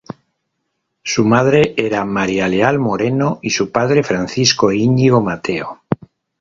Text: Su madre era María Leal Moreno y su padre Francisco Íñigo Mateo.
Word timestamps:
Su 1.03 1.25
madre 1.25 1.75
era 1.77 2.03
María 2.05 2.47
Leal 2.47 2.79
Moreno 2.79 3.37
y 3.43 3.51
su 3.51 3.71
padre 3.71 4.01
Francisco 4.01 4.71
Íñigo 4.71 5.21
Mateo. 5.21 5.83